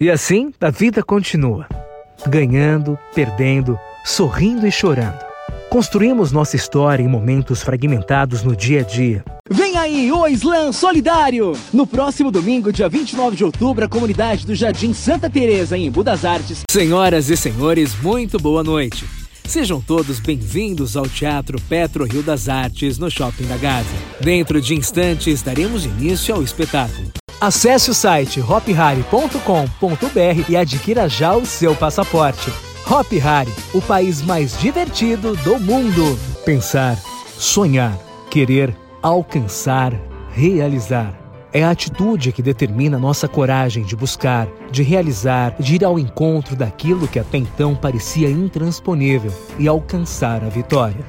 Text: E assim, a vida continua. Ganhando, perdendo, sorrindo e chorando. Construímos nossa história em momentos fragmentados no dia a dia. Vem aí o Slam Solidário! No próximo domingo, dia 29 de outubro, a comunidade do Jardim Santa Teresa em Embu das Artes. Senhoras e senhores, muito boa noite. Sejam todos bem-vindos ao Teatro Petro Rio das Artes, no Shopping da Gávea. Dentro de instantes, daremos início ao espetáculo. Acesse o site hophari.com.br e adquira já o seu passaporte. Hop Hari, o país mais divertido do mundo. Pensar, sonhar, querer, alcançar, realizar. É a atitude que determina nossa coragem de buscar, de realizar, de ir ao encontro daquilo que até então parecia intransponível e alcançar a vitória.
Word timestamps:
E 0.00 0.10
assim, 0.10 0.52
a 0.60 0.70
vida 0.70 1.04
continua. 1.04 1.68
Ganhando, 2.26 2.98
perdendo, 3.14 3.78
sorrindo 4.04 4.66
e 4.66 4.72
chorando. 4.72 5.24
Construímos 5.70 6.32
nossa 6.32 6.56
história 6.56 7.00
em 7.00 7.06
momentos 7.06 7.62
fragmentados 7.62 8.42
no 8.42 8.56
dia 8.56 8.80
a 8.80 8.82
dia. 8.82 9.24
Vem 9.48 9.76
aí 9.76 10.10
o 10.10 10.26
Slam 10.26 10.72
Solidário! 10.72 11.52
No 11.72 11.86
próximo 11.86 12.32
domingo, 12.32 12.72
dia 12.72 12.88
29 12.88 13.36
de 13.36 13.44
outubro, 13.44 13.84
a 13.84 13.88
comunidade 13.88 14.44
do 14.44 14.54
Jardim 14.54 14.92
Santa 14.92 15.30
Teresa 15.30 15.78
em 15.78 15.86
Embu 15.86 16.02
das 16.02 16.24
Artes. 16.24 16.64
Senhoras 16.68 17.30
e 17.30 17.36
senhores, 17.36 17.94
muito 18.02 18.36
boa 18.36 18.64
noite. 18.64 19.04
Sejam 19.44 19.80
todos 19.80 20.18
bem-vindos 20.18 20.96
ao 20.96 21.06
Teatro 21.06 21.60
Petro 21.68 22.04
Rio 22.04 22.22
das 22.22 22.48
Artes, 22.48 22.98
no 22.98 23.08
Shopping 23.08 23.46
da 23.46 23.56
Gávea. 23.56 23.98
Dentro 24.20 24.60
de 24.60 24.74
instantes, 24.74 25.40
daremos 25.40 25.84
início 25.84 26.34
ao 26.34 26.42
espetáculo. 26.42 27.12
Acesse 27.44 27.90
o 27.90 27.94
site 27.94 28.40
hophari.com.br 28.40 29.38
e 30.48 30.56
adquira 30.56 31.06
já 31.10 31.36
o 31.36 31.44
seu 31.44 31.76
passaporte. 31.76 32.50
Hop 32.90 33.12
Hari, 33.22 33.52
o 33.74 33.82
país 33.82 34.22
mais 34.22 34.58
divertido 34.58 35.36
do 35.36 35.60
mundo. 35.60 36.18
Pensar, 36.46 36.96
sonhar, 37.36 37.98
querer, 38.30 38.74
alcançar, 39.02 39.92
realizar. 40.32 41.14
É 41.52 41.62
a 41.62 41.68
atitude 41.68 42.32
que 42.32 42.40
determina 42.40 42.98
nossa 42.98 43.28
coragem 43.28 43.84
de 43.84 43.94
buscar, 43.94 44.48
de 44.70 44.82
realizar, 44.82 45.54
de 45.60 45.74
ir 45.74 45.84
ao 45.84 45.98
encontro 45.98 46.56
daquilo 46.56 47.06
que 47.06 47.18
até 47.18 47.36
então 47.36 47.74
parecia 47.74 48.30
intransponível 48.30 49.30
e 49.58 49.68
alcançar 49.68 50.42
a 50.42 50.48
vitória. 50.48 51.04